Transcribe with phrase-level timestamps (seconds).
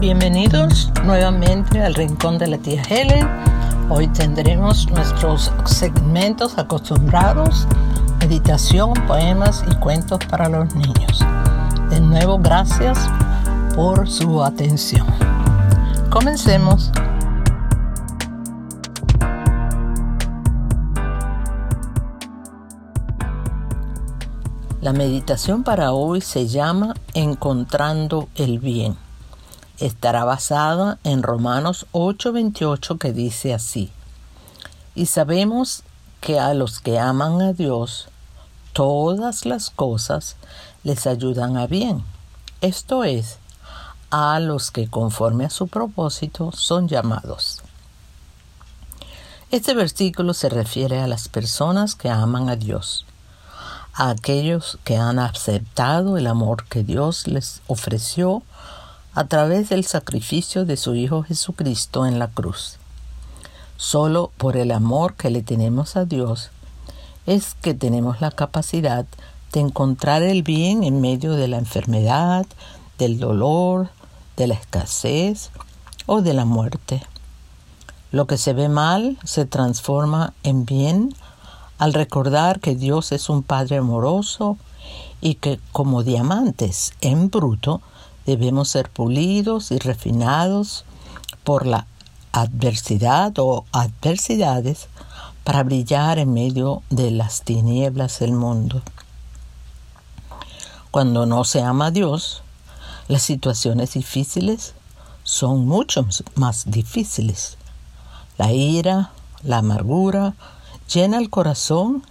[0.00, 3.28] Bienvenidos nuevamente al Rincón de la Tía Helen.
[3.90, 7.68] Hoy tendremos nuestros segmentos acostumbrados,
[8.18, 11.20] meditación, poemas y cuentos para los niños.
[11.90, 13.10] De nuevo, gracias
[13.76, 15.06] por su atención.
[16.08, 16.90] Comencemos.
[24.80, 29.09] La meditación para hoy se llama Encontrando el Bien.
[29.80, 33.90] Estará basada en Romanos 8:28 que dice así.
[34.94, 35.82] Y sabemos
[36.20, 38.08] que a los que aman a Dios,
[38.72, 40.36] todas las cosas
[40.84, 42.04] les ayudan a bien.
[42.60, 43.38] Esto es,
[44.10, 47.62] a los que conforme a su propósito son llamados.
[49.50, 53.06] Este versículo se refiere a las personas que aman a Dios
[53.94, 58.42] a aquellos que han aceptado el amor que Dios les ofreció
[59.14, 62.78] a través del sacrificio de su Hijo Jesucristo en la cruz.
[63.76, 66.50] Solo por el amor que le tenemos a Dios
[67.26, 69.06] es que tenemos la capacidad
[69.52, 72.46] de encontrar el bien en medio de la enfermedad,
[72.98, 73.88] del dolor,
[74.36, 75.50] de la escasez
[76.06, 77.02] o de la muerte.
[78.12, 81.14] Lo que se ve mal se transforma en bien
[81.78, 84.56] al recordar que Dios es un Padre amoroso
[85.20, 87.80] y que como diamantes en bruto
[88.30, 90.84] debemos ser pulidos y refinados
[91.42, 91.86] por la
[92.30, 94.86] adversidad o adversidades
[95.42, 98.82] para brillar en medio de las tinieblas del mundo.
[100.92, 102.42] Cuando no se ama a Dios,
[103.08, 104.74] las situaciones difíciles
[105.24, 107.56] son mucho más difíciles.
[108.38, 109.10] La ira,
[109.42, 110.34] la amargura,
[110.92, 112.04] llena el corazón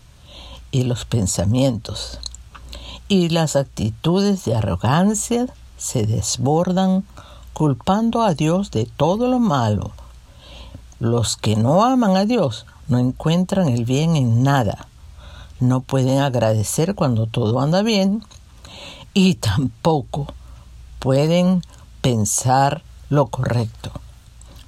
[0.71, 2.19] y los pensamientos,
[3.07, 5.47] y las actitudes de arrogancia
[5.80, 7.03] se desbordan
[7.53, 9.92] culpando a Dios de todo lo malo.
[10.99, 14.87] Los que no aman a Dios no encuentran el bien en nada,
[15.59, 18.23] no pueden agradecer cuando todo anda bien
[19.14, 20.27] y tampoco
[20.99, 21.64] pueden
[22.02, 23.92] pensar lo correcto.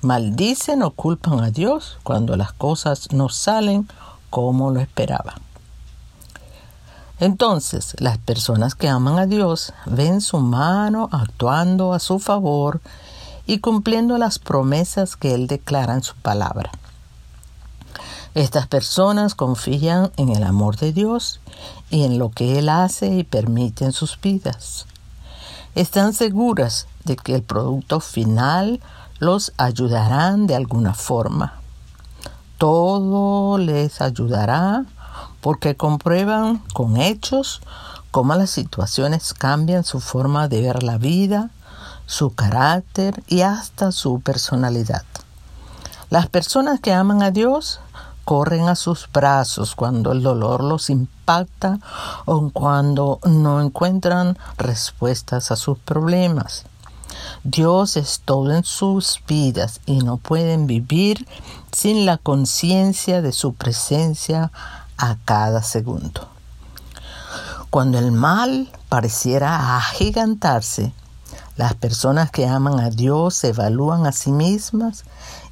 [0.01, 3.87] Maldicen o culpan a Dios cuando las cosas no salen
[4.29, 5.35] como lo esperaban.
[7.21, 12.81] Entonces, las personas que aman a Dios ven su mano actuando a su favor
[13.45, 16.71] y cumpliendo las promesas que Él declara en su palabra.
[18.33, 21.41] Estas personas confían en el amor de Dios
[21.91, 24.87] y en lo que Él hace y permite en sus vidas.
[25.75, 28.79] Están seguras de que el producto final
[29.19, 31.59] los ayudarán de alguna forma.
[32.57, 34.85] Todo les ayudará
[35.41, 37.61] porque comprueban con hechos
[38.11, 41.49] cómo las situaciones cambian su forma de ver la vida,
[42.05, 45.03] su carácter y hasta su personalidad.
[46.09, 47.79] Las personas que aman a Dios
[48.25, 51.79] corren a sus brazos cuando el dolor los impacta
[52.25, 56.65] o cuando no encuentran respuestas a sus problemas.
[57.43, 61.27] Dios es todo en sus vidas y no pueden vivir
[61.71, 64.51] sin la conciencia de su presencia
[65.01, 66.27] a cada segundo.
[67.71, 70.93] Cuando el mal pareciera agigantarse,
[71.57, 75.03] las personas que aman a Dios evalúan a sí mismas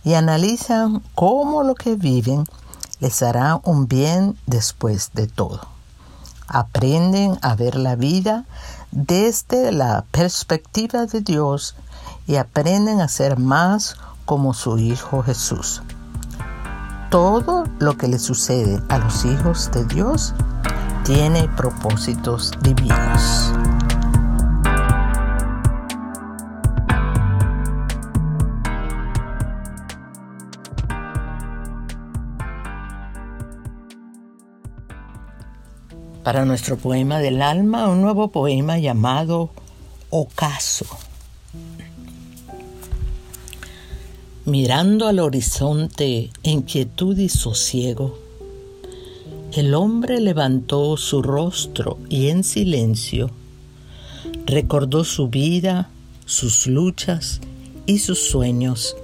[0.03, 2.45] y analizan cómo lo que viven
[2.99, 5.61] les hará un bien después de todo.
[6.47, 8.45] Aprenden a ver la vida
[8.91, 11.75] desde la perspectiva de Dios
[12.27, 13.95] y aprenden a ser más
[14.25, 15.81] como su Hijo Jesús.
[17.09, 20.35] Todo lo que le sucede a los hijos de Dios
[21.03, 23.51] tiene propósitos divinos.
[36.29, 39.49] para nuestro poema del alma, un nuevo poema llamado
[40.11, 40.85] Ocaso.
[44.49, 48.17] Mirando al horizonte en quietud y sosiego,
[49.53, 53.29] el hombre levantó su rostro y en silencio
[54.47, 55.91] recordó su vida,
[56.25, 57.41] sus luchas
[57.85, 58.95] y sus sueños,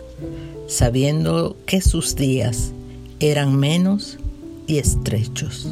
[0.66, 2.72] sabiendo que sus días
[3.20, 4.18] eran menos
[4.66, 5.68] y estrechos.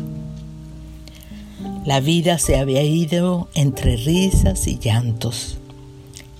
[1.83, 5.57] La vida se había ido entre risas y llantos,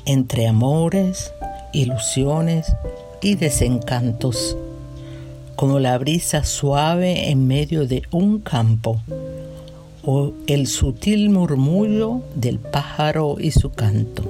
[0.05, 1.31] entre amores,
[1.73, 2.67] ilusiones
[3.23, 4.57] y desencantos,
[5.55, 8.99] como la brisa suave en medio de un campo
[10.05, 14.23] o el sutil murmullo del pájaro y su canto.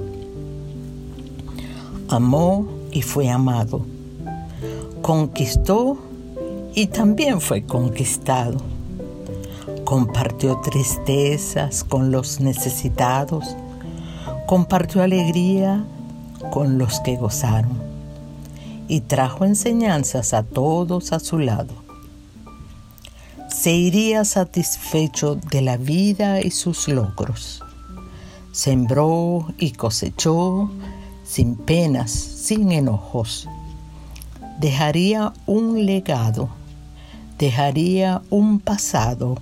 [2.08, 3.84] Amó y fue amado.
[5.02, 5.98] Conquistó
[6.74, 8.58] y también fue conquistado.
[9.84, 13.56] Compartió tristezas con los necesitados.
[14.46, 15.84] Compartió alegría
[16.52, 17.93] con los que gozaron.
[18.88, 21.74] Y trajo enseñanzas a todos a su lado.
[23.48, 27.62] Se iría satisfecho de la vida y sus logros.
[28.52, 30.70] Sembró y cosechó
[31.24, 33.48] sin penas, sin enojos.
[34.60, 36.50] Dejaría un legado
[37.38, 39.36] dejaría un pasado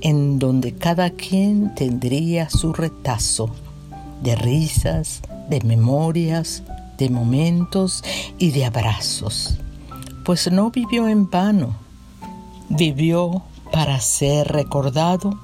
[0.00, 3.50] en donde cada quien tendría su retazo
[4.22, 6.62] de risas, de memorias,
[7.00, 8.04] de momentos
[8.38, 9.54] y de abrazos,
[10.24, 11.74] pues no vivió en vano,
[12.68, 13.42] vivió
[13.72, 15.40] para ser recordado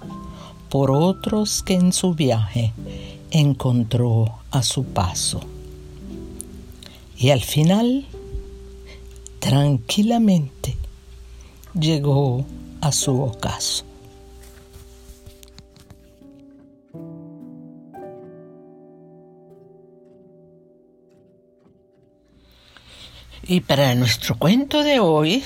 [0.69, 2.73] por otros que en su viaje
[3.31, 5.41] encontró a su paso.
[7.17, 8.07] Y al final,
[9.39, 10.77] tranquilamente,
[11.73, 12.45] llegó
[12.83, 13.85] a su ocaso.
[23.49, 25.45] Y para nuestro cuento de hoy,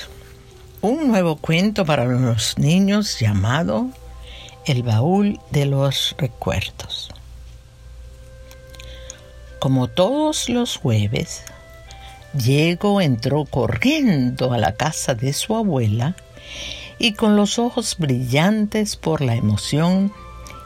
[0.80, 3.90] un nuevo cuento para los niños llamado
[4.64, 7.10] El baúl de los recuerdos.
[9.58, 11.42] Como todos los jueves,
[12.32, 16.16] Diego entró corriendo a la casa de su abuela
[16.98, 20.10] y con los ojos brillantes por la emoción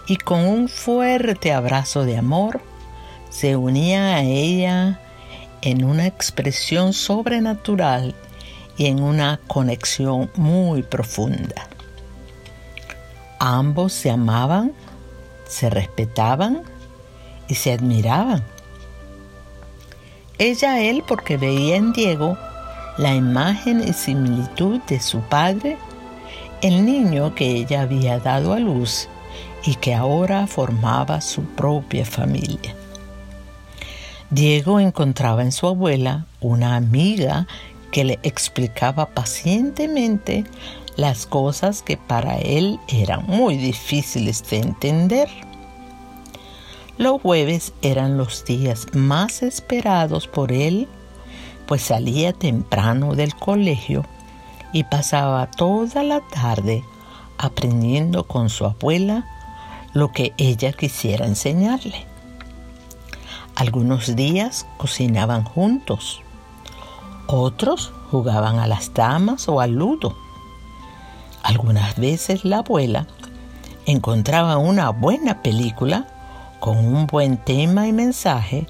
[0.06, 2.60] y con un fuerte abrazo de amor,
[3.28, 5.00] se unía a ella
[5.64, 8.14] en una expresión sobrenatural
[8.76, 11.68] y en una conexión muy profunda.
[13.40, 14.72] Ambos se amaban,
[15.48, 16.62] se respetaban
[17.48, 18.44] y se admiraban.
[20.36, 22.36] Ella él porque veía en Diego
[22.98, 25.78] la imagen y similitud de su padre,
[26.60, 29.08] el niño que ella había dado a luz
[29.64, 32.74] y que ahora formaba su propia familia.
[34.34, 37.46] Diego encontraba en su abuela una amiga
[37.92, 40.42] que le explicaba pacientemente
[40.96, 45.28] las cosas que para él eran muy difíciles de entender.
[46.98, 50.88] Los jueves eran los días más esperados por él,
[51.66, 54.04] pues salía temprano del colegio
[54.72, 56.82] y pasaba toda la tarde
[57.38, 59.28] aprendiendo con su abuela
[59.92, 62.13] lo que ella quisiera enseñarle.
[63.56, 66.20] Algunos días cocinaban juntos,
[67.26, 70.16] otros jugaban a las damas o al ludo.
[71.42, 73.06] Algunas veces la abuela
[73.86, 76.06] encontraba una buena película
[76.58, 78.66] con un buen tema y mensaje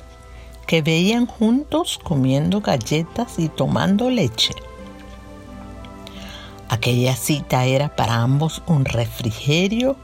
[0.66, 4.54] que veían juntos comiendo galletas y tomando leche.
[6.68, 9.96] Aquella cita era para ambos un refrigerio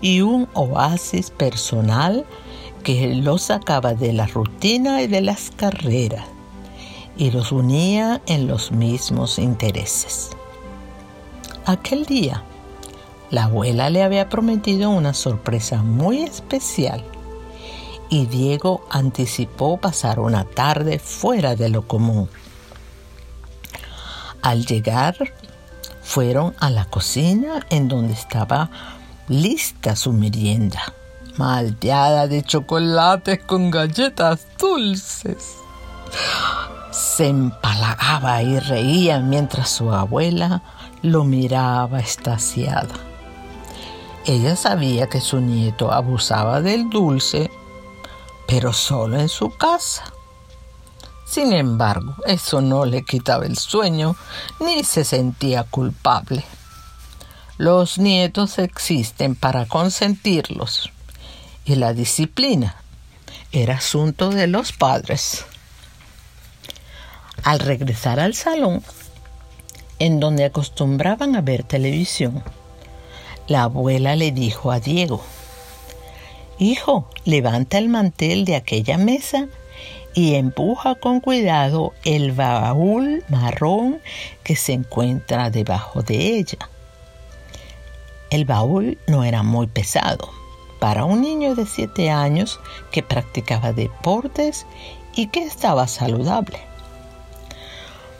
[0.00, 2.24] y un oasis personal
[2.84, 6.26] que los sacaba de la rutina y de las carreras
[7.16, 10.30] y los unía en los mismos intereses.
[11.64, 12.44] Aquel día,
[13.30, 17.02] la abuela le había prometido una sorpresa muy especial
[18.10, 22.28] y Diego anticipó pasar una tarde fuera de lo común.
[24.42, 25.16] Al llegar,
[26.02, 28.70] fueron a la cocina en donde estaba
[29.26, 30.92] lista su merienda,
[31.36, 35.56] malteada de chocolates con galletas dulces.
[36.92, 40.62] Se empalagaba y reía mientras su abuela
[41.02, 42.94] lo miraba estasiada.
[44.26, 47.50] Ella sabía que su nieto abusaba del dulce
[48.46, 50.04] pero solo en su casa.
[51.26, 54.16] Sin embargo, eso no le quitaba el sueño
[54.60, 56.44] ni se sentía culpable.
[57.56, 60.92] Los nietos existen para consentirlos
[61.64, 62.76] y la disciplina
[63.52, 65.46] era asunto de los padres.
[67.42, 68.82] Al regresar al salón,
[69.98, 72.42] en donde acostumbraban a ver televisión,
[73.46, 75.22] la abuela le dijo a Diego,
[76.58, 79.48] Hijo, levanta el mantel de aquella mesa
[80.14, 84.00] y empuja con cuidado el baúl marrón
[84.44, 86.70] que se encuentra debajo de ella.
[88.30, 90.43] El baúl no era muy pesado
[90.84, 92.60] para un niño de siete años
[92.90, 94.66] que practicaba deportes
[95.14, 96.58] y que estaba saludable.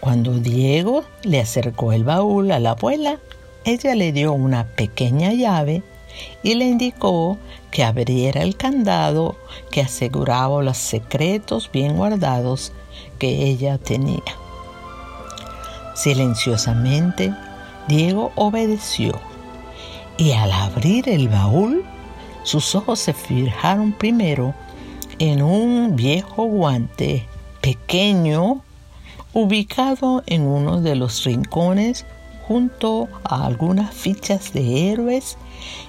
[0.00, 3.18] Cuando Diego le acercó el baúl a la abuela,
[3.66, 5.82] ella le dio una pequeña llave
[6.42, 7.36] y le indicó
[7.70, 9.36] que abriera el candado
[9.70, 12.72] que aseguraba los secretos bien guardados
[13.18, 14.22] que ella tenía.
[15.94, 17.30] Silenciosamente,
[17.88, 19.20] Diego obedeció
[20.16, 21.84] y al abrir el baúl,
[22.44, 24.54] sus ojos se fijaron primero
[25.18, 27.26] en un viejo guante
[27.60, 28.62] pequeño
[29.32, 32.04] ubicado en uno de los rincones
[32.46, 35.38] junto a algunas fichas de héroes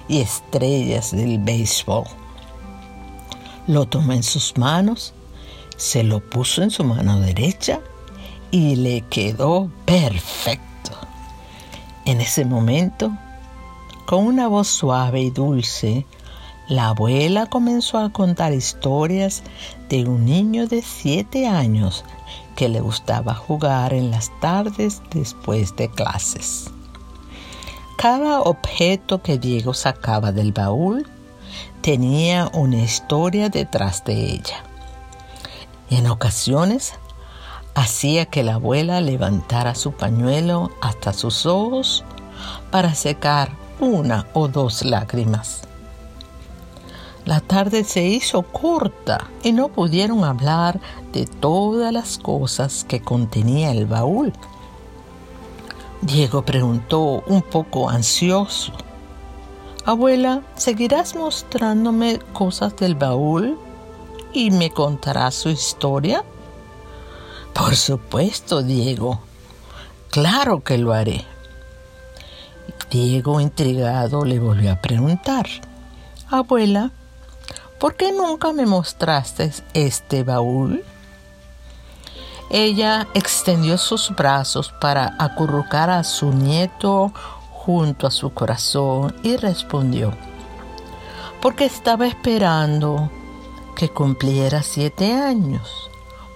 [0.08, 2.06] y estrellas del béisbol.
[3.68, 5.14] Lo tomó en sus manos,
[5.76, 7.82] se lo puso en su mano derecha
[8.52, 10.92] y le quedó perfecto.
[12.06, 13.12] En ese momento,
[14.06, 16.06] con una voz suave y dulce,
[16.68, 19.44] la abuela comenzó a contar historias
[19.90, 22.04] de un niño de siete años
[22.56, 26.72] que le gustaba jugar en las tardes después de clases.
[27.98, 31.08] Cada objeto que Diego sacaba del baúl
[31.82, 34.64] tenía una historia detrás de ella.
[35.90, 36.94] En ocasiones
[37.76, 42.04] hacía que la abuela levantara su pañuelo hasta sus ojos
[42.72, 45.65] para secar una o dos lágrimas.
[47.26, 50.80] La tarde se hizo corta y no pudieron hablar
[51.12, 54.32] de todas las cosas que contenía el baúl.
[56.02, 58.74] Diego preguntó un poco ansioso,
[59.86, 63.58] Abuela, ¿seguirás mostrándome cosas del baúl
[64.34, 66.24] y me contarás su historia?
[67.54, 69.20] Por supuesto, Diego.
[70.10, 71.24] Claro que lo haré.
[72.92, 75.48] Diego, intrigado, le volvió a preguntar,
[76.30, 76.92] Abuela,
[77.80, 80.84] ¿por qué nunca me mostraste este baúl?
[82.50, 87.12] Ella extendió sus brazos para acurrucar a su nieto
[87.52, 90.14] junto a su corazón y respondió,
[91.42, 93.10] porque estaba esperando
[93.76, 95.90] que cumpliera siete años,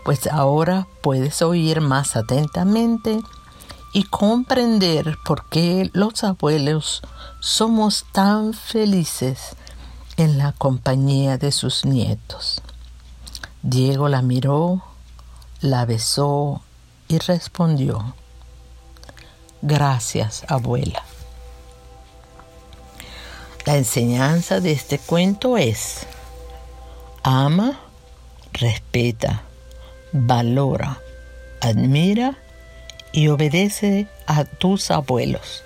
[0.03, 3.21] pues ahora puedes oír más atentamente
[3.93, 7.01] y comprender por qué los abuelos
[7.39, 9.55] somos tan felices
[10.19, 12.61] en la compañía de sus nietos.
[13.61, 14.83] Diego la miró,
[15.61, 16.61] la besó
[17.07, 18.15] y respondió,
[19.61, 21.03] Gracias, abuela.
[23.65, 26.05] La enseñanza de este cuento es,
[27.23, 27.79] ama,
[28.51, 29.43] respeta,
[30.11, 30.99] valora,
[31.61, 32.37] admira
[33.13, 35.63] y obedece a tus abuelos.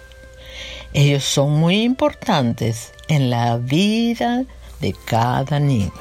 [0.93, 4.43] Ellos son muy importantes en la vida
[4.79, 5.91] de cada niño.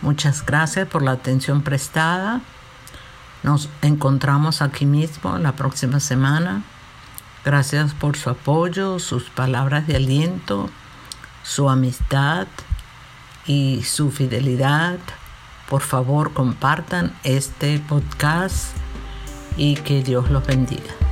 [0.00, 2.40] Muchas gracias por la atención prestada.
[3.42, 6.62] Nos encontramos aquí mismo la próxima semana.
[7.44, 10.70] Gracias por su apoyo, sus palabras de aliento,
[11.42, 12.46] su amistad
[13.46, 14.98] y su fidelidad.
[15.68, 18.76] Por favor, compartan este podcast
[19.56, 21.05] y que Dios los bendiga.